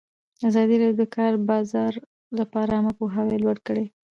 [0.47, 1.93] ازادي راډیو د د کار بازار
[2.39, 3.85] لپاره عامه پوهاوي لوړ کړی.